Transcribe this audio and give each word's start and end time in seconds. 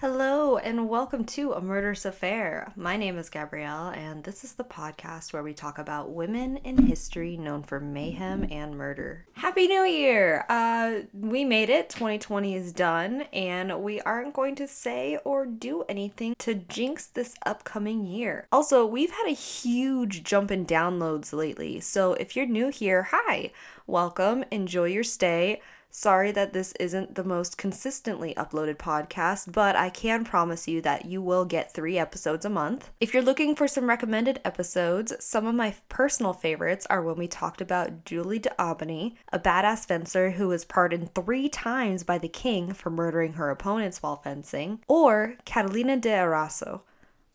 Hello, 0.00 0.56
and 0.56 0.88
welcome 0.88 1.26
to 1.26 1.52
A 1.52 1.60
Murderous 1.60 2.06
Affair. 2.06 2.72
My 2.74 2.96
name 2.96 3.18
is 3.18 3.28
Gabrielle, 3.28 3.90
and 3.90 4.24
this 4.24 4.44
is 4.44 4.54
the 4.54 4.64
podcast 4.64 5.34
where 5.34 5.42
we 5.42 5.52
talk 5.52 5.76
about 5.76 6.08
women 6.08 6.56
in 6.56 6.86
history 6.86 7.36
known 7.36 7.62
for 7.62 7.80
mayhem 7.80 8.48
and 8.50 8.78
murder. 8.78 9.26
Happy 9.34 9.68
New 9.68 9.82
Year! 9.82 10.46
Uh, 10.48 11.00
we 11.12 11.44
made 11.44 11.68
it. 11.68 11.90
2020 11.90 12.54
is 12.54 12.72
done, 12.72 13.24
and 13.34 13.82
we 13.82 14.00
aren't 14.00 14.32
going 14.32 14.54
to 14.54 14.66
say 14.66 15.18
or 15.22 15.44
do 15.44 15.82
anything 15.86 16.34
to 16.38 16.54
jinx 16.54 17.04
this 17.04 17.34
upcoming 17.44 18.06
year. 18.06 18.46
Also, 18.50 18.86
we've 18.86 19.10
had 19.10 19.26
a 19.26 19.34
huge 19.34 20.24
jump 20.24 20.50
in 20.50 20.64
downloads 20.64 21.34
lately, 21.34 21.78
so 21.78 22.14
if 22.14 22.34
you're 22.34 22.46
new 22.46 22.70
here, 22.70 23.08
hi! 23.10 23.52
Welcome, 23.86 24.46
enjoy 24.50 24.86
your 24.86 25.04
stay. 25.04 25.60
Sorry 25.92 26.30
that 26.32 26.52
this 26.52 26.72
isn't 26.78 27.16
the 27.16 27.24
most 27.24 27.58
consistently 27.58 28.32
uploaded 28.36 28.76
podcast, 28.76 29.52
but 29.52 29.74
I 29.74 29.90
can 29.90 30.24
promise 30.24 30.68
you 30.68 30.80
that 30.82 31.04
you 31.04 31.20
will 31.20 31.44
get 31.44 31.74
three 31.74 31.98
episodes 31.98 32.44
a 32.44 32.50
month. 32.50 32.90
If 33.00 33.12
you're 33.12 33.22
looking 33.22 33.56
for 33.56 33.66
some 33.66 33.88
recommended 33.88 34.40
episodes, 34.44 35.12
some 35.18 35.46
of 35.46 35.54
my 35.54 35.74
personal 35.88 36.32
favorites 36.32 36.86
are 36.88 37.02
when 37.02 37.16
we 37.16 37.26
talked 37.26 37.60
about 37.60 38.04
Julie 38.04 38.38
d'Aubigny, 38.38 39.16
a 39.32 39.38
badass 39.38 39.84
fencer 39.84 40.30
who 40.30 40.48
was 40.48 40.64
pardoned 40.64 41.14
three 41.14 41.48
times 41.48 42.04
by 42.04 42.18
the 42.18 42.28
king 42.28 42.72
for 42.72 42.90
murdering 42.90 43.32
her 43.32 43.50
opponents 43.50 44.02
while 44.02 44.16
fencing, 44.16 44.80
or 44.86 45.36
Catalina 45.44 45.96
de 45.96 46.10
Eraso, 46.10 46.82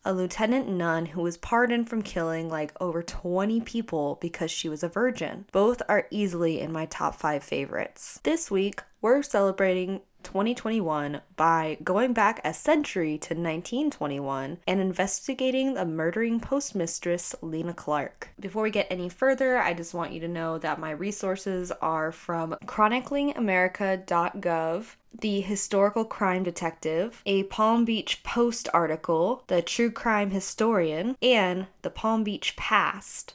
a 0.06 0.14
lieutenant 0.14 0.68
nun 0.68 1.06
who 1.06 1.20
was 1.20 1.36
pardoned 1.36 1.90
from 1.90 2.00
killing 2.00 2.48
like 2.48 2.72
over 2.80 3.02
20 3.02 3.60
people 3.62 4.18
because 4.20 4.52
she 4.52 4.68
was 4.68 4.84
a 4.84 4.88
virgin. 4.88 5.44
Both 5.50 5.82
are 5.88 6.06
easily 6.10 6.60
in 6.60 6.70
my 6.70 6.86
top 6.86 7.16
five 7.16 7.42
favorites. 7.42 8.20
This 8.22 8.48
week, 8.48 8.82
we're 9.02 9.22
celebrating 9.22 10.02
2021 10.36 11.22
by 11.36 11.78
going 11.82 12.12
back 12.12 12.42
a 12.44 12.52
century 12.52 13.16
to 13.16 13.32
1921 13.32 14.58
and 14.66 14.80
investigating 14.80 15.72
the 15.72 15.86
murdering 15.86 16.40
postmistress 16.40 17.34
Lena 17.40 17.72
Clarke. 17.72 18.28
Before 18.38 18.64
we 18.64 18.70
get 18.70 18.86
any 18.90 19.08
further, 19.08 19.56
I 19.56 19.72
just 19.72 19.94
want 19.94 20.12
you 20.12 20.20
to 20.20 20.28
know 20.28 20.58
that 20.58 20.78
my 20.78 20.90
resources 20.90 21.72
are 21.80 22.12
from 22.12 22.54
chroniclingamerica.gov, 22.66 24.84
the 25.18 25.40
Historical 25.40 26.04
Crime 26.04 26.42
Detective, 26.42 27.22
a 27.24 27.44
Palm 27.44 27.86
Beach 27.86 28.22
Post 28.22 28.68
article, 28.74 29.42
the 29.46 29.62
True 29.62 29.90
Crime 29.90 30.32
Historian, 30.32 31.16
and 31.22 31.68
the 31.80 31.88
Palm 31.88 32.24
Beach 32.24 32.54
Past. 32.56 33.32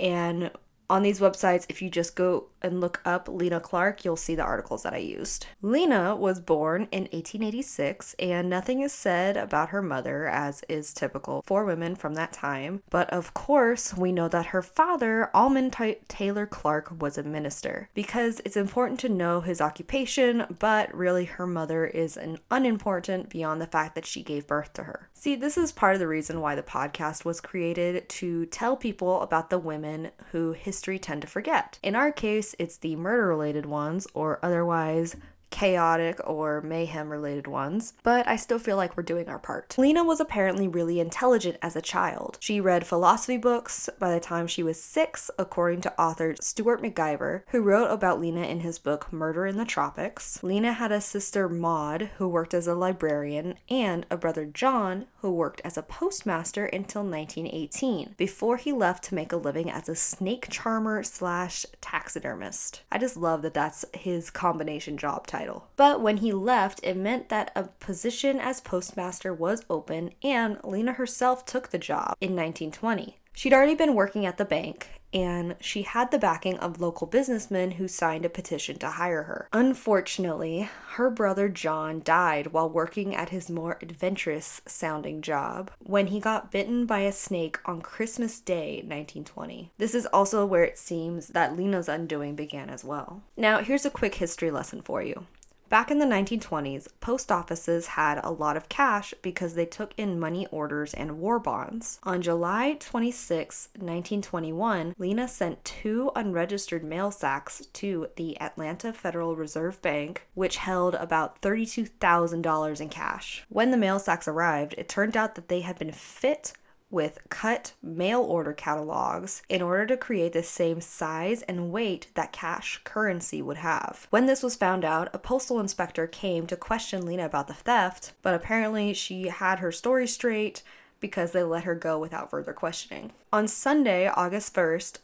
And 0.00 0.50
on 0.90 1.02
these 1.02 1.20
websites, 1.20 1.64
if 1.68 1.80
you 1.80 1.88
just 1.88 2.16
go 2.16 2.48
and 2.62 2.80
look 2.80 3.00
up 3.04 3.28
Lena 3.28 3.60
Clarke, 3.60 4.04
you'll 4.04 4.16
see 4.16 4.34
the 4.34 4.42
articles 4.42 4.82
that 4.82 4.92
I 4.92 4.98
used. 4.98 5.46
Lena 5.62 6.16
was 6.16 6.40
born 6.40 6.88
in 6.90 7.04
1886, 7.04 8.14
and 8.18 8.50
nothing 8.50 8.82
is 8.82 8.92
said 8.92 9.36
about 9.36 9.70
her 9.70 9.80
mother, 9.80 10.26
as 10.26 10.62
is 10.68 10.92
typical 10.92 11.42
for 11.46 11.64
women 11.64 11.94
from 11.94 12.14
that 12.14 12.32
time. 12.32 12.82
But 12.90 13.08
of 13.10 13.32
course, 13.34 13.96
we 13.96 14.10
know 14.10 14.28
that 14.28 14.46
her 14.46 14.62
father, 14.62 15.30
Almond 15.32 15.76
Taylor 16.08 16.46
Clarke, 16.46 17.00
was 17.00 17.16
a 17.16 17.22
minister. 17.22 17.88
Because 17.94 18.42
it's 18.44 18.56
important 18.56 18.98
to 19.00 19.08
know 19.08 19.40
his 19.40 19.60
occupation, 19.60 20.44
but 20.58 20.92
really 20.94 21.24
her 21.24 21.46
mother 21.46 21.86
is 21.86 22.16
an 22.16 22.38
unimportant 22.50 23.30
beyond 23.30 23.60
the 23.60 23.66
fact 23.66 23.94
that 23.94 24.06
she 24.06 24.22
gave 24.22 24.46
birth 24.46 24.72
to 24.72 24.82
her. 24.82 25.08
See, 25.14 25.36
this 25.36 25.56
is 25.56 25.70
part 25.70 25.94
of 25.94 26.00
the 26.00 26.08
reason 26.08 26.40
why 26.40 26.56
the 26.56 26.62
podcast 26.62 27.24
was 27.24 27.40
created 27.40 28.08
to 28.08 28.46
tell 28.46 28.76
people 28.76 29.20
about 29.22 29.50
the 29.50 29.58
women 29.58 30.10
who 30.32 30.52
his 30.52 30.79
history 30.80 30.98
tend 30.98 31.20
to 31.20 31.28
forget. 31.28 31.78
In 31.82 31.94
our 31.94 32.10
case, 32.10 32.54
it's 32.58 32.78
the 32.78 32.96
murder 32.96 33.26
related 33.26 33.66
ones 33.66 34.06
or 34.14 34.38
otherwise 34.42 35.14
chaotic 35.50 36.20
or 36.24 36.60
mayhem 36.60 37.10
related 37.10 37.46
ones, 37.46 37.92
but 38.02 38.26
I 38.26 38.36
still 38.36 38.58
feel 38.58 38.76
like 38.76 38.96
we're 38.96 39.02
doing 39.02 39.28
our 39.28 39.38
part. 39.38 39.74
Lena 39.76 40.04
was 40.04 40.20
apparently 40.20 40.68
really 40.68 41.00
intelligent 41.00 41.58
as 41.60 41.76
a 41.76 41.82
child. 41.82 42.38
She 42.40 42.60
read 42.60 42.86
philosophy 42.86 43.36
books 43.36 43.90
by 43.98 44.12
the 44.12 44.20
time 44.20 44.46
she 44.46 44.62
was 44.62 44.80
six, 44.82 45.30
according 45.38 45.80
to 45.82 46.00
author 46.00 46.34
Stuart 46.40 46.82
McIver, 46.82 47.42
who 47.48 47.60
wrote 47.60 47.88
about 47.88 48.20
Lena 48.20 48.42
in 48.42 48.60
his 48.60 48.78
book 48.78 49.12
Murder 49.12 49.46
in 49.46 49.56
the 49.56 49.64
Tropics. 49.64 50.42
Lena 50.42 50.72
had 50.72 50.92
a 50.92 51.00
sister 51.00 51.48
Maud, 51.48 52.10
who 52.18 52.28
worked 52.28 52.54
as 52.54 52.66
a 52.66 52.74
librarian, 52.74 53.56
and 53.68 54.06
a 54.10 54.16
brother 54.16 54.46
John, 54.46 55.06
who 55.18 55.30
worked 55.30 55.60
as 55.64 55.76
a 55.76 55.82
postmaster 55.82 56.66
until 56.66 57.02
1918, 57.02 58.14
before 58.16 58.56
he 58.56 58.72
left 58.72 59.04
to 59.04 59.14
make 59.14 59.32
a 59.32 59.36
living 59.36 59.70
as 59.70 59.88
a 59.88 59.96
snake 59.96 60.48
charmer 60.48 61.02
slash 61.02 61.66
taxidermist. 61.80 62.82
I 62.90 62.98
just 62.98 63.16
love 63.16 63.42
that 63.42 63.54
that's 63.54 63.84
his 63.92 64.30
combination 64.30 64.96
job 64.96 65.26
title 65.26 65.39
title. 65.40 65.68
But 65.76 66.00
when 66.00 66.18
he 66.18 66.32
left, 66.32 66.80
it 66.82 66.96
meant 66.96 67.28
that 67.30 67.50
a 67.56 67.64
position 67.64 68.38
as 68.38 68.60
postmaster 68.60 69.32
was 69.32 69.64
open, 69.70 70.10
and 70.22 70.58
Lena 70.62 70.92
herself 70.92 71.44
took 71.46 71.68
the 71.68 71.78
job 71.78 72.14
in 72.20 72.36
1920. 72.36 73.16
She'd 73.32 73.54
already 73.54 73.74
been 73.74 73.94
working 73.94 74.26
at 74.26 74.36
the 74.36 74.44
bank, 74.44 74.99
and 75.12 75.56
she 75.60 75.82
had 75.82 76.10
the 76.10 76.18
backing 76.18 76.58
of 76.58 76.80
local 76.80 77.06
businessmen 77.06 77.72
who 77.72 77.88
signed 77.88 78.24
a 78.24 78.30
petition 78.30 78.78
to 78.78 78.90
hire 78.90 79.24
her. 79.24 79.48
Unfortunately, 79.52 80.68
her 80.92 81.10
brother 81.10 81.48
John 81.48 82.02
died 82.04 82.48
while 82.48 82.68
working 82.68 83.14
at 83.14 83.30
his 83.30 83.50
more 83.50 83.78
adventurous 83.82 84.60
sounding 84.66 85.22
job 85.22 85.70
when 85.80 86.08
he 86.08 86.20
got 86.20 86.50
bitten 86.50 86.86
by 86.86 87.00
a 87.00 87.12
snake 87.12 87.58
on 87.64 87.82
Christmas 87.82 88.40
Day 88.40 88.76
1920. 88.76 89.70
This 89.78 89.94
is 89.94 90.06
also 90.06 90.44
where 90.46 90.64
it 90.64 90.78
seems 90.78 91.28
that 91.28 91.56
Lena's 91.56 91.88
undoing 91.88 92.34
began 92.34 92.70
as 92.70 92.84
well. 92.84 93.22
Now, 93.36 93.58
here's 93.58 93.86
a 93.86 93.90
quick 93.90 94.16
history 94.16 94.50
lesson 94.50 94.82
for 94.82 95.02
you. 95.02 95.26
Back 95.70 95.92
in 95.92 96.00
the 96.00 96.04
1920s, 96.04 96.88
post 97.00 97.30
offices 97.30 97.86
had 97.86 98.18
a 98.24 98.32
lot 98.32 98.56
of 98.56 98.68
cash 98.68 99.14
because 99.22 99.54
they 99.54 99.66
took 99.66 99.92
in 99.96 100.18
money 100.18 100.48
orders 100.50 100.92
and 100.92 101.20
war 101.20 101.38
bonds. 101.38 102.00
On 102.02 102.20
July 102.20 102.76
26, 102.80 103.68
1921, 103.74 104.96
Lena 104.98 105.28
sent 105.28 105.64
two 105.64 106.10
unregistered 106.16 106.82
mail 106.82 107.12
sacks 107.12 107.64
to 107.74 108.08
the 108.16 108.36
Atlanta 108.40 108.92
Federal 108.92 109.36
Reserve 109.36 109.80
Bank, 109.80 110.26
which 110.34 110.56
held 110.56 110.96
about 110.96 111.40
$32,000 111.40 112.80
in 112.80 112.88
cash. 112.88 113.44
When 113.48 113.70
the 113.70 113.76
mail 113.76 114.00
sacks 114.00 114.26
arrived, 114.26 114.74
it 114.76 114.88
turned 114.88 115.16
out 115.16 115.36
that 115.36 115.46
they 115.46 115.60
had 115.60 115.78
been 115.78 115.92
fit 115.92 116.52
with 116.90 117.18
cut 117.28 117.72
mail 117.82 118.20
order 118.22 118.52
catalogs 118.52 119.42
in 119.48 119.62
order 119.62 119.86
to 119.86 119.96
create 119.96 120.32
the 120.32 120.42
same 120.42 120.80
size 120.80 121.42
and 121.42 121.70
weight 121.70 122.08
that 122.14 122.32
cash 122.32 122.80
currency 122.84 123.40
would 123.40 123.58
have. 123.58 124.06
When 124.10 124.26
this 124.26 124.42
was 124.42 124.56
found 124.56 124.84
out, 124.84 125.08
a 125.12 125.18
postal 125.18 125.60
inspector 125.60 126.06
came 126.06 126.46
to 126.48 126.56
question 126.56 127.06
Lena 127.06 127.26
about 127.26 127.46
the 127.46 127.54
theft, 127.54 128.12
but 128.22 128.34
apparently 128.34 128.92
she 128.92 129.28
had 129.28 129.60
her 129.60 129.72
story 129.72 130.06
straight 130.06 130.62
because 131.00 131.32
they 131.32 131.42
let 131.42 131.64
her 131.64 131.74
go 131.74 131.98
without 131.98 132.30
further 132.30 132.52
questioning. 132.52 133.12
On 133.32 133.48
Sunday, 133.48 134.06
August 134.06 134.54
1st, 134.54 134.98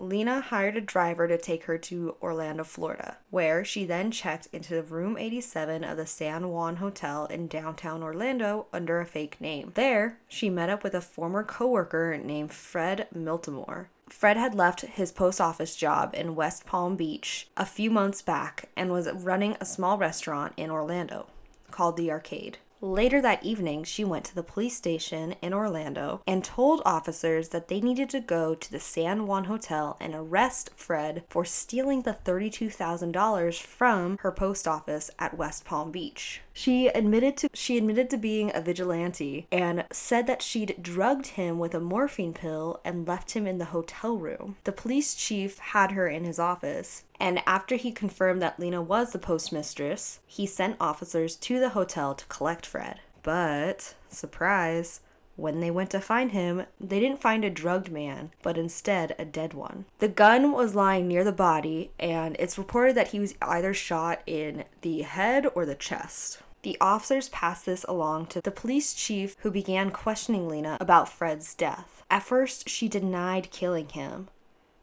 Lena 0.00 0.40
hired 0.40 0.78
a 0.78 0.80
driver 0.80 1.28
to 1.28 1.36
take 1.36 1.64
her 1.64 1.76
to 1.76 2.16
Orlando, 2.22 2.64
Florida, 2.64 3.18
where 3.28 3.64
she 3.64 3.84
then 3.84 4.10
checked 4.10 4.48
into 4.50 4.80
room 4.82 5.18
87 5.18 5.84
of 5.84 5.98
the 5.98 6.06
San 6.06 6.48
Juan 6.48 6.76
Hotel 6.76 7.26
in 7.26 7.48
downtown 7.48 8.02
Orlando 8.02 8.66
under 8.72 8.98
a 8.98 9.06
fake 9.06 9.38
name. 9.42 9.72
There, 9.74 10.18
she 10.26 10.48
met 10.48 10.70
up 10.70 10.82
with 10.82 10.94
a 10.94 11.02
former 11.02 11.44
coworker 11.44 12.16
named 12.16 12.50
Fred 12.50 13.08
Miltimore. 13.14 13.88
Fred 14.08 14.38
had 14.38 14.54
left 14.54 14.80
his 14.80 15.12
post 15.12 15.38
office 15.38 15.76
job 15.76 16.14
in 16.14 16.34
West 16.34 16.64
Palm 16.64 16.96
Beach 16.96 17.48
a 17.56 17.66
few 17.66 17.90
months 17.90 18.22
back 18.22 18.70
and 18.74 18.90
was 18.90 19.12
running 19.12 19.56
a 19.60 19.66
small 19.66 19.98
restaurant 19.98 20.54
in 20.56 20.70
Orlando 20.70 21.26
called 21.70 21.98
The 21.98 22.10
Arcade. 22.10 22.56
Later 22.82 23.20
that 23.20 23.44
evening, 23.44 23.84
she 23.84 24.04
went 24.04 24.24
to 24.24 24.34
the 24.34 24.42
police 24.42 24.74
station 24.74 25.34
in 25.42 25.52
Orlando 25.52 26.22
and 26.26 26.42
told 26.42 26.80
officers 26.86 27.50
that 27.50 27.68
they 27.68 27.78
needed 27.78 28.08
to 28.10 28.20
go 28.20 28.54
to 28.54 28.72
the 28.72 28.80
San 28.80 29.26
Juan 29.26 29.44
Hotel 29.44 29.98
and 30.00 30.14
arrest 30.14 30.70
Fred 30.76 31.24
for 31.28 31.44
stealing 31.44 32.02
the 32.02 32.16
$32,000 32.24 33.60
from 33.60 34.16
her 34.22 34.32
post 34.32 34.66
office 34.66 35.10
at 35.18 35.36
West 35.36 35.66
Palm 35.66 35.90
Beach. 35.90 36.40
She 36.52 36.88
admitted 36.88 37.36
to 37.38 37.48
she 37.54 37.78
admitted 37.78 38.10
to 38.10 38.16
being 38.16 38.50
a 38.54 38.60
vigilante 38.60 39.46
and 39.52 39.84
said 39.92 40.26
that 40.26 40.42
she'd 40.42 40.82
drugged 40.82 41.28
him 41.28 41.58
with 41.58 41.74
a 41.74 41.80
morphine 41.80 42.34
pill 42.34 42.80
and 42.84 43.06
left 43.06 43.32
him 43.32 43.46
in 43.46 43.58
the 43.58 43.66
hotel 43.66 44.16
room. 44.16 44.56
The 44.64 44.72
police 44.72 45.14
chief 45.14 45.58
had 45.58 45.92
her 45.92 46.08
in 46.08 46.24
his 46.24 46.38
office, 46.38 47.04
and 47.18 47.40
after 47.46 47.76
he 47.76 47.92
confirmed 47.92 48.42
that 48.42 48.58
Lena 48.58 48.82
was 48.82 49.12
the 49.12 49.18
postmistress, 49.18 50.20
he 50.26 50.46
sent 50.46 50.76
officers 50.80 51.36
to 51.36 51.60
the 51.60 51.70
hotel 51.70 52.14
to 52.14 52.26
collect 52.26 52.66
Fred. 52.66 53.00
But, 53.22 53.94
surprise, 54.08 55.00
when 55.40 55.60
they 55.60 55.70
went 55.70 55.90
to 55.90 56.00
find 56.00 56.32
him, 56.32 56.66
they 56.78 57.00
didn't 57.00 57.20
find 57.20 57.44
a 57.44 57.50
drugged 57.50 57.90
man, 57.90 58.30
but 58.42 58.58
instead 58.58 59.14
a 59.18 59.24
dead 59.24 59.54
one. 59.54 59.86
The 59.98 60.08
gun 60.08 60.52
was 60.52 60.74
lying 60.74 61.08
near 61.08 61.24
the 61.24 61.32
body, 61.32 61.90
and 61.98 62.36
it's 62.38 62.58
reported 62.58 62.96
that 62.96 63.08
he 63.08 63.20
was 63.20 63.34
either 63.42 63.74
shot 63.74 64.22
in 64.26 64.64
the 64.82 65.02
head 65.02 65.46
or 65.54 65.64
the 65.64 65.74
chest. 65.74 66.40
The 66.62 66.76
officers 66.80 67.30
passed 67.30 67.64
this 67.64 67.84
along 67.84 68.26
to 68.26 68.40
the 68.42 68.50
police 68.50 68.92
chief, 68.92 69.36
who 69.40 69.50
began 69.50 69.90
questioning 69.90 70.46
Lena 70.46 70.76
about 70.78 71.08
Fred's 71.08 71.54
death. 71.54 72.02
At 72.10 72.22
first, 72.22 72.68
she 72.68 72.88
denied 72.88 73.50
killing 73.50 73.88
him, 73.88 74.28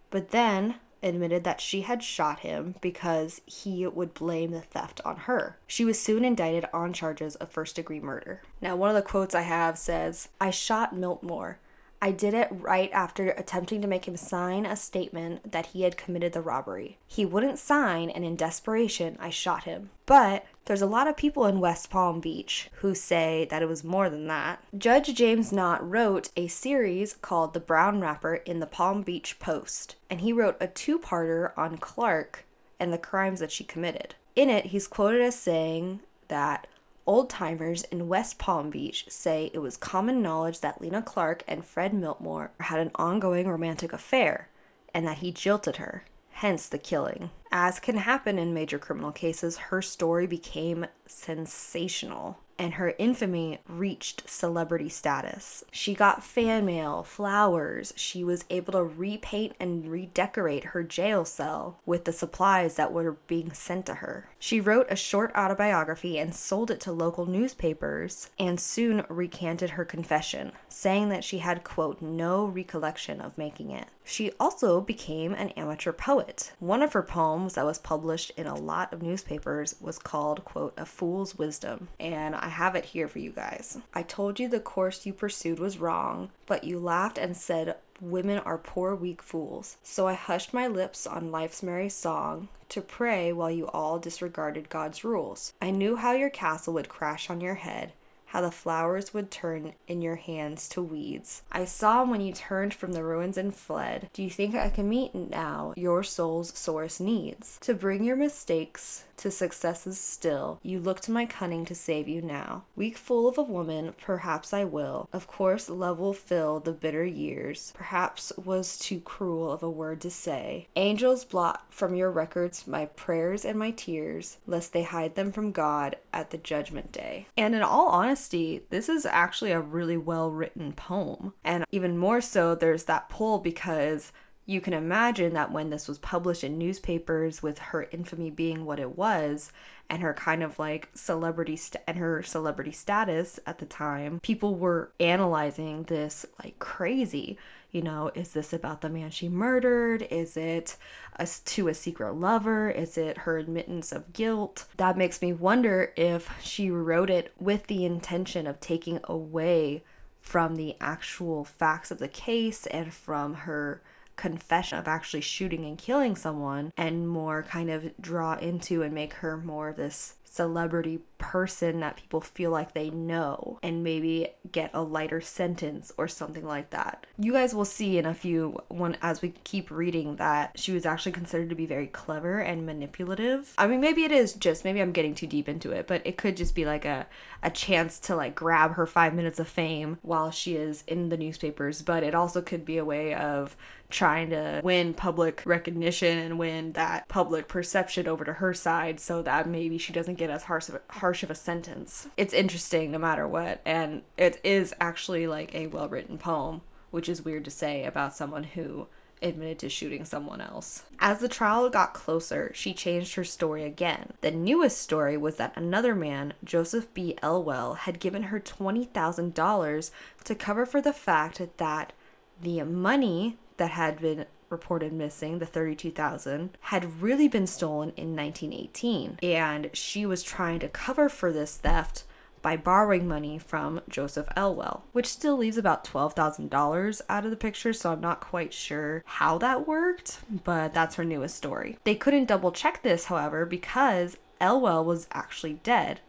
but 0.10 0.31
then, 0.31 0.75
admitted 1.04 1.44
that 1.44 1.62
she 1.62 1.82
had 1.82 2.04
shot 2.04 2.40
him 2.40 2.76
because 2.82 3.42
he 3.46 3.86
would 3.86 4.14
blame 4.14 4.52
the 4.52 4.62
theft 4.62 5.02
on 5.06 5.16
her. 5.18 5.58
She 5.68 5.86
was 5.86 6.00
soon 6.00 6.26
indicted 6.26 6.66
on 6.74 6.94
charges 6.94 7.36
of 7.36 7.50
first 7.50 7.76
degree 7.76 8.00
murder. 8.00 8.42
Now, 8.62 8.76
one 8.76 8.90
of 8.90 8.96
the 8.96 9.02
quotes 9.02 9.36
I 9.36 9.42
have 9.42 9.78
says, 9.78 10.30
I 10.40 10.50
shot 10.50 10.96
Miltmore. 10.96 11.56
I 12.00 12.12
did 12.12 12.36
it 12.36 12.50
right 12.52 12.92
after 12.94 13.30
attempting 13.30 13.82
to 13.82 13.88
make 13.88 14.08
him 14.08 14.18
sign 14.18 14.66
a 14.66 14.76
statement 14.76 15.52
that 15.52 15.68
he 15.68 15.82
had 15.82 15.98
committed 15.98 16.34
the 16.34 16.42
robbery. 16.42 17.00
He 17.08 17.26
wouldn't 17.26 17.58
sign, 17.58 18.12
and 18.12 18.24
in 18.24 18.36
desperation, 18.36 19.18
I 19.20 19.32
shot 19.32 19.64
him. 19.64 19.90
But 20.06 20.46
there's 20.68 20.81
a 20.81 20.86
lot 20.86 21.08
of 21.08 21.18
people 21.18 21.46
in 21.46 21.60
West 21.60 21.90
Palm 21.90 22.19
Beach 22.19 22.69
who 22.75 22.94
say 22.94 23.48
that 23.50 23.62
it 23.62 23.68
was 23.68 23.84
more 23.84 24.10
than 24.10 24.28
that. 24.28 24.62
Judge 24.78 25.14
James 25.16 25.52
Knott 25.52 25.88
wrote 25.90 26.30
a 26.36 26.48
series 26.48 27.14
called 27.14 27.54
The 27.54 27.60
Brown 27.60 28.02
Wrapper 28.02 28.36
in 28.36 28.60
the 28.60 28.68
Palm 28.68 29.02
Beach 29.02 29.40
Post, 29.40 29.96
and 30.10 30.22
he 30.22 30.34
wrote 30.34 30.58
a 30.60 30.68
two 30.68 31.00
parter 31.00 31.58
on 31.58 31.78
Clarke 31.78 32.46
and 32.80 32.92
the 32.92 32.98
crimes 32.98 33.40
that 33.40 33.52
she 33.52 33.64
committed. 33.64 34.16
In 34.36 34.50
it, 34.50 34.68
he's 34.68 34.88
quoted 34.88 35.22
as 35.22 35.36
saying 35.36 36.02
that 36.28 36.68
Old 37.08 37.30
timers 37.30 37.84
in 37.84 38.10
West 38.10 38.38
Palm 38.38 38.70
Beach 38.70 39.06
say 39.08 39.50
it 39.54 39.60
was 39.60 39.78
common 39.78 40.22
knowledge 40.22 40.60
that 40.60 40.81
Lena 40.81 41.02
Clarke 41.02 41.42
and 41.48 41.66
Fred 41.66 41.94
Miltmore 41.94 42.50
had 42.60 42.81
an 42.81 42.92
ongoing 42.96 43.48
romantic 43.48 43.94
affair 43.94 44.50
and 44.94 45.08
that 45.08 45.20
he 45.20 45.31
jilted 45.31 45.78
her, 45.78 46.04
hence 46.31 46.68
the 46.68 46.78
killing. 46.78 47.30
As 47.59 47.80
can 47.80 47.98
happen 47.98 48.38
in 48.38 48.54
major 48.54 48.77
criminal 48.77 49.12
cases, 49.12 49.57
her 49.57 49.81
story 49.81 50.27
became 50.27 50.86
sensational 51.07 52.38
and 52.57 52.74
her 52.74 52.94
infamy 52.98 53.59
reached 53.68 54.30
celebrity 54.30 54.89
status. 54.89 55.63
She 55.71 55.94
got 55.94 56.24
fan 56.24 56.65
mail, 56.65 57.04
flowers, 57.04 57.94
she 57.95 58.24
was 58.24 58.45
able 58.50 58.74
to 58.74 58.83
repaint 58.83 59.56
and 59.59 59.89
redecorate 59.89 60.65
her 60.65 60.83
jail 60.83 61.25
cell 61.25 61.80
with 61.86 62.06
the 62.06 62.13
supplies 62.13 62.75
that 62.75 62.92
were 62.92 63.18
being 63.27 63.54
sent 63.54 63.86
to 63.88 63.95
her. 63.95 64.30
She 64.39 64.62
wrote 64.62 64.88
a 64.89 64.95
short 64.95 65.31
autobiography 65.36 66.18
and 66.18 66.33
sold 66.33 66.71
it 66.71 66.80
to 66.81 66.92
local 66.92 67.25
newspapers 67.25 68.30
and 68.39 68.60
soon 68.60 69.03
recanted 69.10 69.71
her 69.71 69.86
confession, 69.86 70.51
saying 70.69 71.10
that 71.10 71.24
she 71.24 71.39
had, 71.39 71.63
quote, 71.63 72.01
no 72.01 72.45
recollection 72.45 73.21
of 73.21 73.38
making 73.38 73.71
it. 73.71 73.88
She 74.03 74.31
also 74.39 74.80
became 74.80 75.33
an 75.33 75.50
amateur 75.50 75.92
poet. 75.92 76.53
One 76.60 76.81
of 76.81 76.94
her 76.94 77.03
poems 77.03 77.56
that 77.56 77.65
was 77.65 77.77
published 77.77 78.31
in 78.38 78.48
a 78.48 78.56
lot 78.56 78.94
of 78.94 79.01
newspapers 79.01 79.75
was 79.81 80.00
called, 80.00 80.45
quote, 80.45 80.74
A 80.77 80.86
Fool's 80.86 81.38
Wisdom. 81.38 81.89
And 82.00 82.33
I 82.33 82.47
have 82.50 82.76
it 82.76 82.86
here 82.86 83.08
for 83.08 83.20
you 83.20 83.32
guys. 83.32 83.78
I 83.94 84.04
told 84.04 84.40
you 84.40 84.48
the 84.48 84.60
course 84.60 85.06
you 85.06 85.14
pursued 85.14 85.60
was 85.60 85.80
wrong, 85.80 86.30
but 86.46 86.64
you 86.64 86.80
laughed 86.80 87.18
and 87.18 87.36
said, 87.36 87.76
Women 88.00 88.40
are 88.40 88.58
poor, 88.58 88.96
weak 88.96 89.24
fools. 89.24 89.78
So 89.82 90.08
I 90.08 90.14
hushed 90.14 90.54
my 90.54 90.68
lips 90.68 91.08
on 91.08 91.32
life's 91.32 91.64
merry 91.64 91.90
song 91.90 92.48
to 92.70 92.82
pray 92.82 93.34
while 93.34 93.50
you 93.50 93.68
all 93.68 93.98
disregarded 93.98 94.70
God's 94.70 95.04
rules. 95.04 95.54
I 95.62 95.72
knew 95.72 95.96
how 95.96 96.12
your 96.12 96.30
castle 96.30 96.74
would 96.76 96.90
crash 96.90 97.30
on 97.30 97.42
your 97.42 97.56
head 97.56 97.94
how 98.38 98.42
the 98.42 98.51
flowers 98.51 99.16
would 99.16 99.31
turn 99.31 99.74
in 99.88 100.00
your 100.00 100.18
hands 100.18 100.69
to 100.69 100.80
weeds. 100.80 101.42
I 101.51 101.66
saw 101.66 102.06
when 102.06 102.22
you 102.22 102.34
turned 102.34 102.72
from 102.72 102.92
the 102.92 103.04
ruins 103.04 103.36
and 103.36 103.56
fled. 103.56 104.12
Do 104.13 104.22
you 104.22 104.30
think 104.30 104.54
I 104.54 104.69
can 104.69 104.88
meet 104.88 105.16
now 105.16 105.74
your 105.75 106.04
soul's 106.04 106.56
sorest 106.56 107.01
needs? 107.01 107.57
To 107.62 107.74
bring 107.74 108.04
your 108.04 108.16
mistakes 108.16 109.06
to 109.18 109.31
successes 109.31 110.00
still, 110.00 110.60
you 110.62 110.80
look 110.80 111.00
to 111.00 111.12
my 111.12 111.25
cunning 111.25 111.66
to 111.66 111.74
save 111.74 112.07
you 112.07 112.22
now. 112.22 112.66
Weak 112.75 112.95
fool 112.95 113.28
of 113.28 113.39
a 113.39 113.42
woman, 113.42 113.95
perhaps 114.00 114.54
I 114.54 114.63
will. 114.63 115.10
Of 115.12 115.25
course, 115.25 115.68
love 115.68 115.98
will 115.98 116.13
fill 116.13 116.60
the 116.60 116.74
bitter 116.74 117.04
years. 117.04 117.74
Perhaps 117.75 118.31
was 118.38 118.78
too 118.78 119.00
cruel 119.00 119.51
of 119.51 119.63
a 119.63 119.69
word 119.69 120.00
to 120.01 120.12
say. 120.12 120.68
Angels 120.75 121.25
blot 121.25 121.66
from 121.74 121.95
your 121.95 122.12
records 122.12 122.68
my 122.68 122.86
prayers 122.86 123.44
and 123.44 123.57
my 123.57 123.72
tears, 123.72 124.38
lest 124.45 124.74
they 124.74 124.84
hide 124.84 125.16
them 125.16 125.31
from 125.31 125.51
God 125.51 125.95
at 126.13 126.30
the 126.30 126.38
judgment 126.38 126.92
day. 126.92 127.25
And 127.36 127.56
in 127.56 127.63
all 127.63 127.89
honesty, 128.27 128.62
this 128.69 128.89
is 128.89 129.06
actually 129.06 129.51
a 129.51 129.62
really 129.62 129.97
well 129.97 130.31
written 130.31 130.74
poem. 130.74 131.33
And 131.44 131.63
even 131.71 131.97
more 131.97 132.21
so, 132.21 132.56
there's 132.56 132.85
that 132.85 133.09
pull 133.09 133.39
because 133.39 134.12
you 134.45 134.62
can 134.62 134.74
imagine 134.74 135.33
that 135.33 135.51
when 135.51 135.69
this 135.69 135.88
was 135.88 135.97
published 136.00 136.44
in 136.44 136.57
newspapers 136.57 137.41
with 137.44 137.59
her 137.59 137.88
infamy 137.91 138.29
being 138.29 138.65
what 138.65 138.79
it 138.79 138.97
was 138.97 139.51
and 139.89 140.01
her 140.01 140.13
kind 140.13 140.44
of 140.44 140.59
like 140.59 140.89
celebrity 140.94 141.56
st- 141.56 141.83
and 141.88 141.97
her 141.97 142.21
celebrity 142.24 142.71
status 142.71 143.39
at 143.45 143.59
the 143.59 143.65
time 143.65 144.19
people 144.21 144.56
were 144.56 144.91
analyzing 145.01 145.83
this 145.83 146.25
like 146.41 146.57
crazy 146.59 147.38
you 147.72 147.81
know 147.81 148.12
is 148.16 148.34
this 148.34 148.54
about 148.54 148.81
the 148.81 148.90
man 148.90 149.12
she 149.12 149.30
murdered? 149.30 150.08
Is 150.10 150.38
it 150.38 150.78
a, 151.18 151.28
to 151.28 151.68
a 151.68 151.74
secret 151.74 152.14
lover? 152.14 152.69
Is 152.69 152.98
it 152.98 153.19
her 153.19 153.38
admittance 153.38 153.92
of 153.92 154.14
guilt? 154.14 154.66
That 154.78 154.98
makes 154.98 155.22
me 155.22 155.34
wonder 155.34 155.94
if 155.96 156.30
she 156.42 156.72
wrote 156.72 157.10
it 157.10 157.34
with 157.40 157.68
the 157.68 157.86
intention 157.86 158.48
of 158.48 158.60
taking 158.60 159.00
away 159.04 159.84
from 160.22 160.56
the 160.56 160.75
actual 160.81 161.46
facts 161.46 161.92
of 161.92 162.00
the 162.00 162.08
case 162.08 162.66
and 162.68 162.94
from 162.94 163.34
her 163.34 163.81
confession 164.18 164.78
of 164.78 164.88
actually 164.88 165.22
shooting 165.22 165.63
and 165.63 165.78
killing 165.78 166.16
someone 166.16 166.74
and 166.75 167.08
more 167.08 167.44
kind 167.44 167.70
of 167.70 167.92
draw 168.02 168.34
into 168.34 168.81
and 168.81 168.94
make 168.94 169.13
her 169.13 169.38
more 169.38 169.70
of 169.70 169.78
this 169.78 170.16
celebrity 170.38 171.00
person 171.18 171.80
that 171.80 171.98
people 171.98 172.22
feel 172.22 172.51
like 172.51 172.74
they 172.74 172.92
know 172.92 173.57
and 173.63 173.84
maybe 173.84 174.28
get 174.51 174.69
a 174.74 174.81
lighter 174.81 175.19
sentence 175.19 175.92
or 175.98 176.07
something 176.07 176.45
like 176.45 176.69
that. 176.69 177.07
You 177.18 177.34
guys 177.34 177.56
will 177.56 177.66
see 177.66 177.98
in 177.98 178.06
a 178.06 178.13
few 178.13 178.62
when 178.68 178.98
as 179.01 179.22
we 179.22 179.30
keep 179.44 179.72
reading 179.72 180.18
that 180.18 180.51
she 180.60 180.72
was 180.72 180.86
actually 180.86 181.13
considered 181.13 181.50
to 181.50 181.56
be 181.56 181.66
very 181.66 181.88
clever 181.88 182.39
and 182.39 182.66
manipulative. 182.66 183.54
I 183.57 183.66
mean 183.66 183.81
maybe 183.81 184.04
it 184.04 184.12
is 184.12 184.34
just 184.34 184.63
maybe 184.63 184.80
I'm 184.80 184.92
getting 184.92 185.16
too 185.16 185.28
deep 185.28 185.50
into 185.50 185.72
it, 185.72 185.88
but 185.88 186.06
it 186.06 186.18
could 186.18 186.38
just 186.38 186.54
be 186.54 186.66
like 186.66 186.86
a 186.86 187.07
a 187.42 187.50
chance 187.50 188.00
to 188.00 188.16
like 188.16 188.36
grab 188.36 188.74
her 188.75 188.86
5 188.86 189.13
minutes 189.13 189.39
of 189.39 189.48
fame 189.48 189.98
while 190.04 190.31
she 190.31 190.56
is 190.56 190.84
in 190.88 191.10
the 191.10 191.18
newspapers, 191.18 191.81
but 191.81 192.04
it 192.04 192.13
also 192.13 192.42
could 192.42 192.63
be 192.63 192.78
a 192.78 192.86
way 192.86 193.13
of 193.13 193.57
trying 193.89 194.30
to 194.30 194.60
win 194.63 194.94
public 194.94 195.42
recognition 195.45 196.18
and 196.18 196.38
win 196.38 196.74
that 196.74 197.07
public 197.07 197.48
perception 197.48 198.07
over 198.07 198.25
to 198.25 198.34
her 198.34 198.54
side 198.54 199.00
so 199.00 199.22
that 199.22 199.48
maybe 199.48 199.78
she 199.78 199.94
doesn't 199.94 200.16
get 200.16 200.26
as 200.29 200.44
harsh 200.44 200.69
of 200.69 200.75
a, 200.75 200.81
harsh 200.89 201.24
of 201.24 201.31
a 201.31 201.35
sentence. 201.35 202.07
It's 202.18 202.33
interesting 202.33 202.91
no 202.91 202.97
matter 202.97 203.27
what, 203.27 203.62
and 203.65 204.03
it 204.18 204.39
is 204.44 204.74
actually 204.79 205.27
like 205.27 205.53
a 205.53 205.68
well 205.68 205.89
written 205.89 206.18
poem, 206.18 206.62
which 206.91 207.09
is 207.09 207.25
weird 207.25 207.45
to 207.45 207.51
say 207.51 207.83
about 207.85 208.15
someone 208.15 208.44
who 208.44 208.88
admitted 209.21 209.59
to 209.59 209.69
shooting 209.69 210.06
someone 210.06 210.41
else. 210.41 210.83
As 211.00 211.19
the 211.19 211.27
trial 211.27 211.69
got 211.69 211.94
closer, 211.94 212.51
she 212.53 212.74
changed 212.74 213.15
her 213.15 213.24
story 213.24 213.63
again. 213.63 214.13
The 214.21 214.31
newest 214.31 214.79
story 214.79 215.18
was 215.18 215.38
that 215.38 215.53
another 215.56 215.95
man, 215.95 216.33
Joseph 216.44 216.94
B. 216.94 217.18
Elwell, 217.24 217.75
had 217.75 218.00
given 218.00 218.24
her 218.24 218.39
$20,000 218.39 219.91
to 220.24 220.35
cover 220.35 220.65
for 220.65 220.81
the 220.81 220.93
fact 220.93 221.41
that 221.57 221.93
the 222.41 222.62
money 222.63 223.38
that 223.57 223.72
had 223.72 224.00
been 224.00 224.25
reported 224.50 224.94
missing, 224.94 225.39
the 225.39 225.46
32,000, 225.46 226.58
had 226.62 227.01
really 227.01 227.27
been 227.27 227.48
stolen 227.48 227.94
in 227.96 228.16
1918. 228.16 229.20
And 229.24 229.70
she 229.74 230.06
was 230.06 230.24
trying 230.24 230.60
to 230.60 230.70
cover 230.70 231.10
for 231.10 231.32
this 231.32 231.58
theft 231.58 232.04
by 232.42 232.56
borrowing 232.56 233.08
money 233.08 233.38
from 233.38 233.82
Joseph 233.89 234.27
Elwell, 234.38 234.84
which 234.94 235.08
still 235.08 235.38
leaves 235.38 235.58
about 235.58 235.84
$12,000 235.84 237.01
out 237.10 237.25
of 237.25 237.32
the 237.32 237.36
picture, 237.36 237.74
so 237.74 237.92
I'm 237.92 238.00
not 238.00 238.22
quite 238.22 238.54
sure 238.54 239.04
how 239.06 239.38
that 239.39 239.68
worked, 239.68 240.20
but 240.44 240.74
that's 240.74 240.96
her 240.96 241.04
newest 241.04 241.36
story. 241.36 241.77
They 241.84 241.96
couldn't 241.96 242.27
double 242.27 242.51
check 242.51 242.84
this, 242.84 243.06
however, 243.06 243.46
because 243.46 244.18
Elwell 244.39 244.86
was 244.86 245.08
actually 245.12 245.54
dead. 245.63 246.00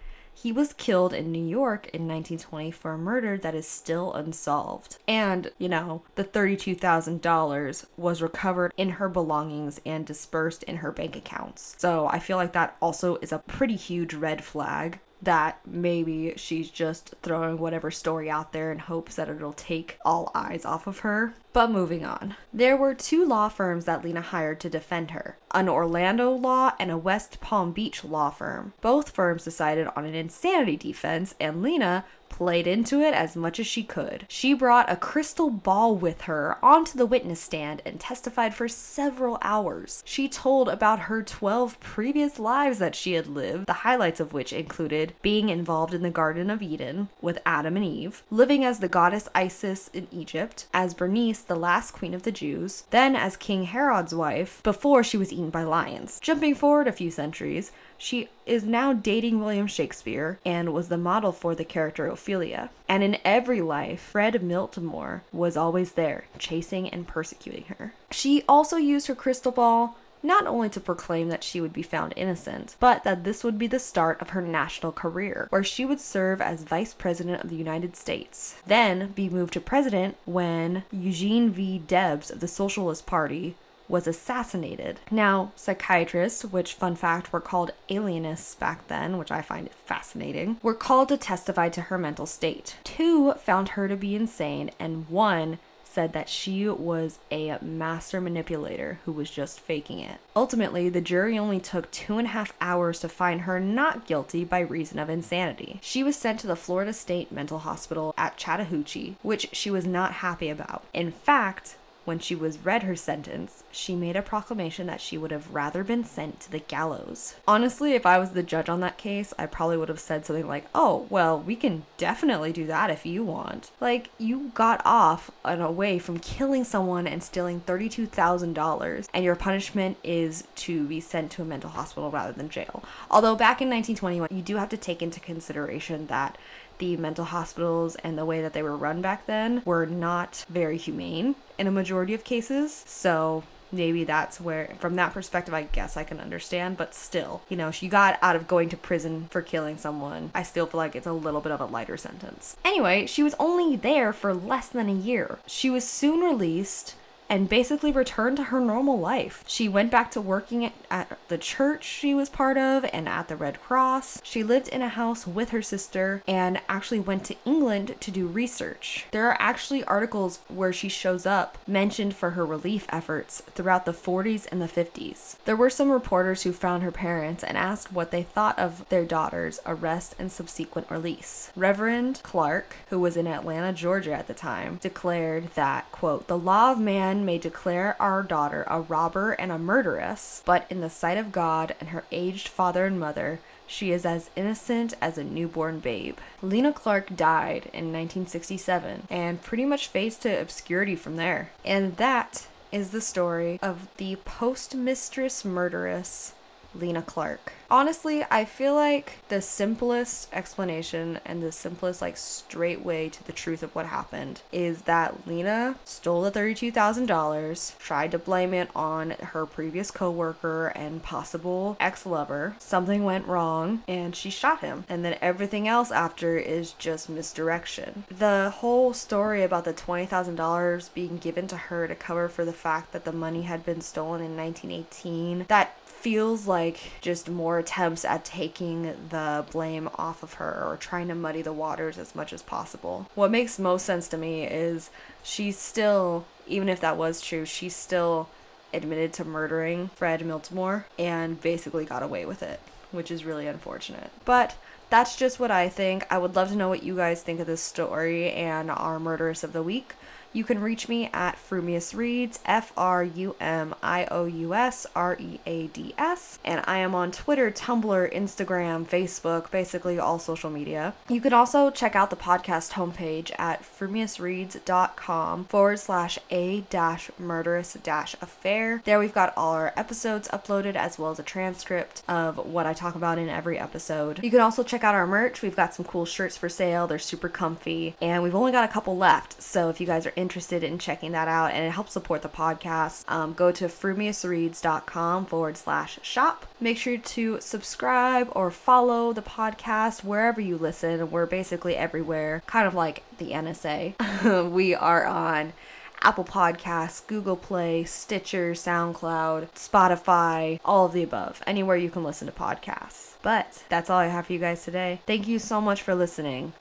He 0.40 0.52
was 0.52 0.72
killed 0.72 1.12
in 1.12 1.32
New 1.32 1.44
York 1.44 1.88
in 1.88 2.06
1920 2.06 2.70
for 2.70 2.92
a 2.92 2.98
murder 2.98 3.36
that 3.38 3.56
is 3.56 3.66
still 3.66 4.12
unsolved. 4.14 4.98
And, 5.08 5.50
you 5.58 5.68
know, 5.68 6.02
the 6.14 6.22
$32,000 6.22 7.86
was 7.96 8.22
recovered 8.22 8.72
in 8.76 8.90
her 8.90 9.08
belongings 9.08 9.80
and 9.84 10.06
dispersed 10.06 10.62
in 10.62 10.76
her 10.76 10.92
bank 10.92 11.16
accounts. 11.16 11.74
So 11.78 12.06
I 12.06 12.20
feel 12.20 12.36
like 12.36 12.52
that 12.52 12.76
also 12.80 13.16
is 13.16 13.32
a 13.32 13.40
pretty 13.40 13.74
huge 13.74 14.14
red 14.14 14.44
flag 14.44 15.00
that 15.20 15.60
maybe 15.66 16.34
she's 16.36 16.70
just 16.70 17.14
throwing 17.22 17.58
whatever 17.58 17.90
story 17.90 18.30
out 18.30 18.52
there 18.52 18.70
in 18.70 18.78
hopes 18.78 19.16
that 19.16 19.28
it'll 19.28 19.52
take 19.52 19.98
all 20.04 20.30
eyes 20.34 20.64
off 20.64 20.86
of 20.86 21.00
her. 21.00 21.34
But 21.52 21.70
moving 21.70 22.04
on. 22.04 22.36
There 22.52 22.76
were 22.76 22.94
two 22.94 23.24
law 23.24 23.48
firms 23.48 23.84
that 23.86 24.04
Lena 24.04 24.20
hired 24.20 24.60
to 24.60 24.70
defend 24.70 25.10
her 25.10 25.38
an 25.52 25.68
Orlando 25.68 26.30
law 26.30 26.72
and 26.78 26.90
a 26.90 26.98
West 26.98 27.40
Palm 27.40 27.72
Beach 27.72 28.04
law 28.04 28.30
firm. 28.30 28.74
Both 28.80 29.10
firms 29.10 29.44
decided 29.44 29.88
on 29.96 30.04
an 30.04 30.14
insanity 30.14 30.76
defense, 30.76 31.34
and 31.40 31.62
Lena 31.62 32.04
played 32.28 32.66
into 32.66 33.00
it 33.00 33.14
as 33.14 33.36
much 33.36 33.58
as 33.58 33.66
she 33.66 33.82
could. 33.82 34.26
She 34.28 34.54
brought 34.54 34.90
a 34.90 34.96
crystal 34.96 35.50
ball 35.50 35.94
with 35.94 36.22
her 36.22 36.56
onto 36.62 36.96
the 36.96 37.06
witness 37.06 37.40
stand 37.40 37.82
and 37.84 37.98
testified 37.98 38.54
for 38.54 38.68
several 38.68 39.38
hours. 39.42 40.02
She 40.04 40.28
told 40.28 40.68
about 40.68 41.00
her 41.00 41.22
12 41.22 41.80
previous 41.80 42.38
lives 42.38 42.78
that 42.78 42.94
she 42.94 43.14
had 43.14 43.26
lived, 43.26 43.66
the 43.66 43.84
highlights 43.84 44.20
of 44.20 44.32
which 44.32 44.52
included 44.52 45.14
being 45.22 45.48
involved 45.48 45.94
in 45.94 46.02
the 46.02 46.10
Garden 46.10 46.50
of 46.50 46.62
Eden 46.62 47.08
with 47.20 47.38
Adam 47.44 47.76
and 47.76 47.84
Eve, 47.84 48.22
living 48.30 48.64
as 48.64 48.80
the 48.80 48.88
goddess 48.88 49.28
Isis 49.34 49.88
in 49.88 50.06
Egypt, 50.10 50.66
as 50.72 50.94
Bernice, 50.94 51.40
the 51.40 51.56
last 51.56 51.92
queen 51.92 52.14
of 52.14 52.22
the 52.22 52.32
Jews, 52.32 52.84
then 52.90 53.16
as 53.16 53.36
King 53.36 53.64
Herod's 53.64 54.14
wife 54.14 54.62
before 54.62 55.02
she 55.02 55.16
was 55.16 55.32
eaten 55.32 55.50
by 55.50 55.62
lions. 55.62 56.20
Jumping 56.20 56.54
forward 56.54 56.88
a 56.88 56.92
few 56.92 57.10
centuries, 57.10 57.72
she 57.96 58.28
is 58.46 58.64
now 58.64 58.92
dating 58.92 59.40
William 59.40 59.66
Shakespeare 59.66 60.38
and 60.44 60.72
was 60.72 60.88
the 60.88 60.96
model 60.96 61.32
for 61.32 61.54
the 61.54 61.64
character 61.64 62.06
Ophelia. 62.18 62.70
And 62.88 63.02
in 63.02 63.18
every 63.24 63.62
life, 63.62 64.00
Fred 64.00 64.34
Miltimore 64.34 65.22
was 65.32 65.56
always 65.56 65.92
there, 65.92 66.24
chasing 66.38 66.88
and 66.88 67.06
persecuting 67.06 67.64
her. 67.78 67.94
She 68.10 68.42
also 68.48 68.76
used 68.76 69.06
her 69.06 69.14
crystal 69.14 69.52
ball 69.52 69.96
not 70.20 70.48
only 70.48 70.68
to 70.68 70.80
proclaim 70.80 71.28
that 71.28 71.44
she 71.44 71.60
would 71.60 71.72
be 71.72 71.82
found 71.82 72.12
innocent, 72.16 72.74
but 72.80 73.04
that 73.04 73.22
this 73.22 73.44
would 73.44 73.56
be 73.56 73.68
the 73.68 73.78
start 73.78 74.20
of 74.20 74.30
her 74.30 74.42
national 74.42 74.90
career, 74.90 75.46
where 75.50 75.62
she 75.62 75.84
would 75.84 76.00
serve 76.00 76.40
as 76.40 76.64
Vice 76.64 76.92
President 76.92 77.42
of 77.44 77.50
the 77.50 77.56
United 77.56 77.94
States, 77.94 78.56
then 78.66 79.12
be 79.12 79.28
moved 79.28 79.52
to 79.52 79.60
President 79.60 80.16
when 80.24 80.82
Eugene 80.90 81.50
V. 81.50 81.78
Debs 81.78 82.32
of 82.32 82.40
the 82.40 82.48
Socialist 82.48 83.06
Party 83.06 83.54
was 83.88 84.06
assassinated. 84.06 85.00
Now, 85.10 85.52
psychiatrists, 85.56 86.44
which, 86.44 86.74
fun 86.74 86.94
fact, 86.96 87.32
were 87.32 87.40
called 87.40 87.72
alienists 87.88 88.54
back 88.54 88.88
then, 88.88 89.18
which 89.18 89.30
I 89.30 89.42
find 89.42 89.70
fascinating, 89.86 90.58
were 90.62 90.74
called 90.74 91.08
to 91.08 91.16
testify 91.16 91.68
to 91.70 91.82
her 91.82 91.98
mental 91.98 92.26
state. 92.26 92.76
Two 92.84 93.32
found 93.34 93.70
her 93.70 93.88
to 93.88 93.96
be 93.96 94.14
insane, 94.14 94.70
and 94.78 95.08
one 95.08 95.58
said 95.84 96.12
that 96.12 96.28
she 96.28 96.68
was 96.68 97.18
a 97.32 97.58
master 97.62 98.20
manipulator 98.20 99.00
who 99.04 99.10
was 99.10 99.30
just 99.30 99.58
faking 99.58 99.98
it. 99.98 100.18
Ultimately, 100.36 100.88
the 100.88 101.00
jury 101.00 101.38
only 101.38 101.58
took 101.58 101.90
two 101.90 102.18
and 102.18 102.28
a 102.28 102.30
half 102.30 102.52
hours 102.60 103.00
to 103.00 103.08
find 103.08 103.40
her 103.40 103.58
not 103.58 104.06
guilty 104.06 104.44
by 104.44 104.60
reason 104.60 104.98
of 104.98 105.08
insanity. 105.08 105.80
She 105.82 106.04
was 106.04 106.14
sent 106.14 106.40
to 106.40 106.46
the 106.46 106.56
Florida 106.56 106.92
State 106.92 107.32
Mental 107.32 107.60
Hospital 107.60 108.14
at 108.18 108.36
Chattahoochee, 108.36 109.16
which 109.22 109.48
she 109.52 109.70
was 109.70 109.86
not 109.86 110.12
happy 110.14 110.50
about. 110.50 110.84
In 110.92 111.10
fact, 111.10 111.76
when 112.08 112.18
she 112.18 112.34
was 112.34 112.58
read 112.58 112.82
her 112.82 112.96
sentence, 112.96 113.62
she 113.70 113.94
made 113.94 114.16
a 114.16 114.22
proclamation 114.22 114.86
that 114.86 115.00
she 115.00 115.18
would 115.18 115.30
have 115.30 115.54
rather 115.54 115.84
been 115.84 116.02
sent 116.02 116.40
to 116.40 116.50
the 116.50 116.58
gallows. 116.58 117.36
Honestly, 117.46 117.92
if 117.92 118.06
I 118.06 118.18
was 118.18 118.30
the 118.30 118.42
judge 118.42 118.68
on 118.68 118.80
that 118.80 118.96
case, 118.98 119.34
I 119.38 119.46
probably 119.46 119.76
would 119.76 119.90
have 119.90 120.00
said 120.00 120.24
something 120.24 120.48
like, 120.48 120.66
oh, 120.74 121.06
well, 121.10 121.38
we 121.38 121.54
can 121.54 121.84
definitely 121.98 122.52
do 122.52 122.66
that 122.66 122.90
if 122.90 123.04
you 123.04 123.22
want. 123.22 123.70
Like, 123.78 124.10
you 124.16 124.50
got 124.54 124.80
off 124.84 125.30
and 125.44 125.62
away 125.62 125.98
from 125.98 126.18
killing 126.18 126.64
someone 126.64 127.06
and 127.06 127.22
stealing 127.22 127.60
$32,000, 127.60 129.08
and 129.12 129.24
your 129.24 129.36
punishment 129.36 129.98
is 130.02 130.44
to 130.56 130.86
be 130.86 131.00
sent 131.00 131.30
to 131.32 131.42
a 131.42 131.44
mental 131.44 131.70
hospital 131.70 132.10
rather 132.10 132.32
than 132.32 132.48
jail. 132.48 132.82
Although 133.10 133.36
back 133.36 133.60
in 133.60 133.68
1921, 133.68 134.28
you 134.32 134.42
do 134.42 134.56
have 134.56 134.70
to 134.70 134.78
take 134.78 135.02
into 135.02 135.20
consideration 135.20 136.06
that 136.06 136.38
the 136.78 136.96
mental 136.96 137.24
hospitals 137.24 137.96
and 137.96 138.16
the 138.16 138.24
way 138.24 138.42
that 138.42 138.52
they 138.52 138.62
were 138.62 138.76
run 138.76 139.00
back 139.00 139.26
then 139.26 139.62
were 139.64 139.86
not 139.86 140.44
very 140.48 140.76
humane 140.76 141.34
in 141.58 141.66
a 141.66 141.70
majority 141.70 142.14
of 142.14 142.24
cases. 142.24 142.84
So 142.86 143.44
maybe 143.70 144.04
that's 144.04 144.40
where 144.40 144.74
from 144.78 144.96
that 144.96 145.12
perspective 145.12 145.52
i 145.52 145.62
guess 145.62 145.96
i 145.96 146.04
can 146.04 146.20
understand 146.20 146.76
but 146.76 146.94
still 146.94 147.42
you 147.48 147.56
know 147.56 147.70
she 147.70 147.88
got 147.88 148.18
out 148.22 148.36
of 148.36 148.48
going 148.48 148.68
to 148.68 148.76
prison 148.76 149.28
for 149.30 149.42
killing 149.42 149.76
someone. 149.76 150.30
I 150.34 150.42
still 150.42 150.66
feel 150.66 150.78
like 150.78 150.96
it's 150.96 151.06
a 151.06 151.12
little 151.12 151.40
bit 151.40 151.52
of 151.52 151.60
a 151.60 151.66
lighter 151.66 151.96
sentence. 151.96 152.56
Anyway 152.64 153.06
she 153.06 153.22
was 153.22 153.34
only 153.38 153.76
there 153.76 154.12
for 154.12 154.32
less 154.32 154.68
than 154.68 154.88
a 154.88 154.94
year. 154.94 155.38
She 155.46 155.70
was 155.70 155.86
soon 155.86 156.20
released 156.20 156.94
and 157.28 157.48
basically 157.48 157.92
returned 157.92 158.36
to 158.36 158.44
her 158.44 158.60
normal 158.60 158.98
life. 158.98 159.44
She 159.46 159.68
went 159.68 159.90
back 159.90 160.10
to 160.12 160.20
working 160.20 160.72
at 160.90 161.18
the 161.28 161.38
church 161.38 161.84
she 161.84 162.14
was 162.14 162.28
part 162.28 162.56
of 162.56 162.84
and 162.92 163.08
at 163.08 163.28
the 163.28 163.36
Red 163.36 163.60
Cross. 163.60 164.20
She 164.24 164.42
lived 164.42 164.68
in 164.68 164.82
a 164.82 164.88
house 164.88 165.26
with 165.26 165.50
her 165.50 165.62
sister 165.62 166.22
and 166.26 166.60
actually 166.68 167.00
went 167.00 167.24
to 167.24 167.36
England 167.44 167.96
to 168.00 168.10
do 168.10 168.26
research. 168.26 169.06
There 169.10 169.28
are 169.28 169.36
actually 169.38 169.84
articles 169.84 170.40
where 170.48 170.72
she 170.72 170.88
shows 170.88 171.26
up 171.26 171.58
mentioned 171.66 172.14
for 172.14 172.30
her 172.30 172.46
relief 172.46 172.86
efforts 172.90 173.42
throughout 173.54 173.84
the 173.84 173.92
40s 173.92 174.46
and 174.50 174.62
the 174.62 174.66
50s. 174.66 175.36
There 175.44 175.56
were 175.56 175.70
some 175.70 175.90
reporters 175.90 176.42
who 176.42 176.52
found 176.52 176.82
her 176.82 176.92
parents 176.92 177.44
and 177.44 177.56
asked 177.56 177.92
what 177.92 178.10
they 178.10 178.22
thought 178.22 178.58
of 178.58 178.88
their 178.88 179.04
daughter's 179.04 179.60
arrest 179.66 180.14
and 180.18 180.30
subsequent 180.30 180.90
release. 180.90 181.52
Reverend 181.56 182.20
Clarke, 182.22 182.76
who 182.90 182.98
was 182.98 183.16
in 183.16 183.26
Atlanta, 183.26 183.72
Georgia 183.72 184.14
at 184.14 184.26
the 184.26 184.34
time, 184.34 184.78
declared 184.80 185.54
that, 185.54 185.90
quote, 185.92 186.26
the 186.26 186.38
law 186.38 186.72
of 186.72 186.78
man 186.78 187.17
may 187.24 187.38
declare 187.38 187.96
our 188.00 188.22
daughter 188.22 188.64
a 188.68 188.80
robber 188.80 189.32
and 189.32 189.52
a 189.52 189.58
murderess, 189.58 190.42
but 190.44 190.66
in 190.70 190.80
the 190.80 190.90
sight 190.90 191.18
of 191.18 191.32
God 191.32 191.74
and 191.80 191.90
her 191.90 192.04
aged 192.10 192.48
father 192.48 192.86
and 192.86 192.98
mother, 192.98 193.40
she 193.66 193.92
is 193.92 194.06
as 194.06 194.30
innocent 194.34 194.94
as 195.00 195.18
a 195.18 195.24
newborn 195.24 195.78
babe. 195.78 196.18
Lena 196.42 196.72
Clarke 196.72 197.14
died 197.14 197.66
in 197.72 197.92
1967 197.92 199.06
and 199.10 199.42
pretty 199.42 199.64
much 199.64 199.88
faced 199.88 200.22
to 200.22 200.40
obscurity 200.40 200.96
from 200.96 201.16
there. 201.16 201.50
And 201.64 201.96
that 201.98 202.46
is 202.72 202.90
the 202.90 203.00
story 203.00 203.58
of 203.62 203.88
the 203.96 204.16
postmistress 204.24 205.44
murderess 205.44 206.34
Lena 206.78 207.02
Clarke. 207.02 207.52
Honestly, 207.70 208.24
I 208.30 208.46
feel 208.46 208.74
like 208.74 209.18
the 209.28 209.42
simplest 209.42 210.28
explanation 210.32 211.20
and 211.26 211.42
the 211.42 211.52
simplest, 211.52 212.00
like, 212.00 212.16
straight 212.16 212.82
way 212.82 213.10
to 213.10 213.26
the 213.26 213.32
truth 213.32 213.62
of 213.62 213.74
what 213.74 213.86
happened 213.86 214.40
is 214.52 214.82
that 214.82 215.26
Lena 215.26 215.76
stole 215.84 216.22
the 216.22 216.30
$32,000, 216.30 217.78
tried 217.78 218.10
to 218.12 218.18
blame 218.18 218.54
it 218.54 218.70
on 218.74 219.10
her 219.10 219.44
previous 219.44 219.90
coworker 219.90 220.68
and 220.68 221.02
possible 221.02 221.76
ex 221.78 222.06
lover. 222.06 222.56
Something 222.58 223.04
went 223.04 223.26
wrong, 223.26 223.82
and 223.86 224.16
she 224.16 224.30
shot 224.30 224.60
him. 224.60 224.84
And 224.88 225.04
then 225.04 225.18
everything 225.20 225.68
else 225.68 225.90
after 225.90 226.38
is 226.38 226.72
just 226.72 227.10
misdirection. 227.10 228.04
The 228.08 228.50
whole 228.56 228.94
story 228.94 229.42
about 229.42 229.66
the 229.66 229.74
$20,000 229.74 230.94
being 230.94 231.18
given 231.18 231.46
to 231.48 231.56
her 231.56 231.86
to 231.86 231.94
cover 231.94 232.28
for 232.28 232.46
the 232.46 232.52
fact 232.52 232.92
that 232.92 233.04
the 233.04 233.12
money 233.12 233.42
had 233.42 233.66
been 233.66 233.82
stolen 233.82 234.22
in 234.22 234.36
1918, 234.36 235.44
that 235.48 235.76
feels 235.98 236.46
like 236.46 236.78
just 237.00 237.28
more 237.28 237.58
attempts 237.58 238.04
at 238.04 238.24
taking 238.24 238.94
the 239.10 239.44
blame 239.50 239.88
off 239.96 240.22
of 240.22 240.34
her 240.34 240.64
or 240.64 240.76
trying 240.76 241.08
to 241.08 241.14
muddy 241.14 241.42
the 241.42 241.52
waters 241.52 241.98
as 241.98 242.14
much 242.14 242.32
as 242.32 242.42
possible. 242.42 243.08
What 243.14 243.30
makes 243.30 243.58
most 243.58 243.84
sense 243.84 244.08
to 244.08 244.16
me 244.16 244.44
is 244.44 244.90
she's 245.22 245.58
still, 245.58 246.24
even 246.46 246.68
if 246.68 246.80
that 246.80 246.96
was 246.96 247.20
true, 247.20 247.44
she's 247.44 247.74
still 247.74 248.28
admitted 248.72 249.12
to 249.14 249.24
murdering 249.24 249.88
Fred 249.96 250.20
Miltimore 250.20 250.84
and 250.98 251.40
basically 251.40 251.84
got 251.84 252.02
away 252.02 252.24
with 252.24 252.42
it, 252.42 252.60
which 252.92 253.10
is 253.10 253.24
really 253.24 253.46
unfortunate. 253.46 254.10
But 254.24 254.56
that's 254.90 255.16
just 255.16 255.40
what 255.40 255.50
I 255.50 255.68
think. 255.68 256.06
I 256.10 256.18
would 256.18 256.36
love 256.36 256.48
to 256.50 256.56
know 256.56 256.68
what 256.68 256.82
you 256.82 256.96
guys 256.96 257.22
think 257.22 257.40
of 257.40 257.46
this 257.46 257.60
story 257.60 258.30
and 258.30 258.70
our 258.70 258.98
murderess 258.98 259.42
of 259.42 259.52
the 259.52 259.62
week. 259.62 259.94
You 260.32 260.44
can 260.44 260.60
reach 260.60 260.88
me 260.88 261.08
at 261.12 261.38
Frumious 261.38 261.94
Reads, 261.94 262.40
F 262.44 262.72
R 262.76 263.02
U 263.02 263.34
M 263.40 263.74
I 263.82 264.06
O 264.10 264.26
U 264.26 264.54
S 264.54 264.86
R 264.94 265.16
E 265.18 265.40
A 265.46 265.68
D 265.68 265.94
S. 265.96 266.38
And 266.44 266.62
I 266.66 266.78
am 266.78 266.94
on 266.94 267.10
Twitter, 267.10 267.50
Tumblr, 267.50 268.14
Instagram, 268.14 268.86
Facebook, 268.86 269.50
basically 269.50 269.98
all 269.98 270.18
social 270.18 270.50
media. 270.50 270.94
You 271.08 271.20
can 271.20 271.32
also 271.32 271.70
check 271.70 271.96
out 271.96 272.10
the 272.10 272.16
podcast 272.16 272.72
homepage 272.72 273.32
at 273.38 273.62
frumiousreads.com 273.62 275.44
forward 275.46 275.78
slash 275.78 276.18
a 276.30 276.60
dash 276.68 277.10
murderous 277.18 277.74
dash 277.82 278.14
affair. 278.20 278.82
There 278.84 278.98
we've 278.98 279.14
got 279.14 279.32
all 279.36 279.54
our 279.54 279.72
episodes 279.76 280.28
uploaded 280.28 280.76
as 280.76 280.98
well 280.98 281.10
as 281.10 281.18
a 281.18 281.22
transcript 281.22 282.02
of 282.08 282.36
what 282.36 282.66
I 282.66 282.74
talk 282.74 282.94
about 282.94 283.18
in 283.18 283.28
every 283.28 283.58
episode. 283.58 284.22
You 284.22 284.30
can 284.30 284.40
also 284.40 284.62
check 284.62 284.84
out 284.84 284.94
our 284.94 285.06
merch. 285.06 285.42
We've 285.42 285.56
got 285.56 285.74
some 285.74 285.84
cool 285.84 286.04
shirts 286.04 286.36
for 286.36 286.48
sale. 286.48 286.86
They're 286.86 286.98
super 286.98 287.28
comfy 287.28 287.94
and 288.00 288.22
we've 288.22 288.34
only 288.34 288.52
got 288.52 288.68
a 288.68 288.72
couple 288.72 288.96
left. 288.96 289.42
So 289.42 289.70
if 289.70 289.80
you 289.80 289.86
guys 289.86 290.06
are 290.06 290.12
interested 290.28 290.62
in 290.62 290.78
checking 290.78 291.12
that 291.12 291.26
out 291.26 291.52
and 291.52 291.64
it 291.64 291.70
helps 291.70 291.94
support 291.94 292.20
the 292.20 292.28
podcast, 292.28 293.10
um, 293.10 293.32
go 293.32 293.50
to 293.50 293.64
frumiousreads.com 293.64 295.24
forward 295.24 295.56
slash 295.56 295.98
shop. 296.02 296.44
Make 296.60 296.76
sure 296.76 296.98
to 296.98 297.40
subscribe 297.40 298.28
or 298.32 298.50
follow 298.50 299.14
the 299.14 299.22
podcast 299.22 300.04
wherever 300.04 300.38
you 300.38 300.58
listen. 300.58 301.10
We're 301.10 301.24
basically 301.24 301.76
everywhere, 301.76 302.42
kind 302.46 302.66
of 302.66 302.74
like 302.74 303.04
the 303.16 303.30
NSA. 303.30 304.50
we 304.52 304.74
are 304.74 305.06
on 305.06 305.54
Apple 306.02 306.24
Podcasts, 306.24 307.06
Google 307.06 307.36
Play, 307.36 307.84
Stitcher, 307.84 308.52
SoundCloud, 308.52 309.52
Spotify, 309.54 310.60
all 310.62 310.84
of 310.84 310.92
the 310.92 311.02
above, 311.02 311.42
anywhere 311.46 311.78
you 311.78 311.88
can 311.88 312.04
listen 312.04 312.26
to 312.26 312.34
podcasts. 312.34 313.14
But 313.22 313.64
that's 313.70 313.88
all 313.88 313.98
I 313.98 314.08
have 314.08 314.26
for 314.26 314.34
you 314.34 314.38
guys 314.38 314.62
today. 314.62 315.00
Thank 315.06 315.26
you 315.26 315.38
so 315.38 315.62
much 315.62 315.80
for 315.80 315.94
listening, 315.94 316.52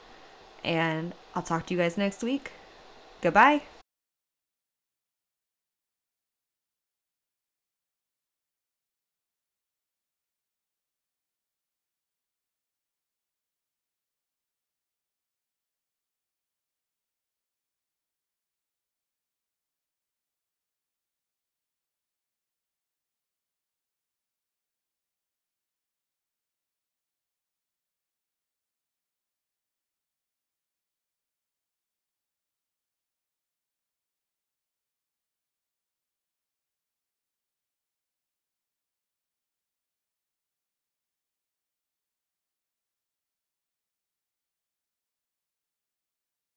and 0.63 1.13
I'll 1.35 1.43
talk 1.43 1.65
to 1.65 1.73
you 1.73 1.79
guys 1.81 1.97
next 1.97 2.23
week. 2.23 2.53
Goodbye. 3.21 3.61